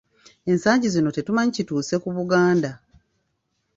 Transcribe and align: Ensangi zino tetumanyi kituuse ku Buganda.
Ensangi 0.51 0.87
zino 0.95 1.09
tetumanyi 1.13 1.51
kituuse 1.57 1.95
ku 2.03 2.09
Buganda. 2.17 2.71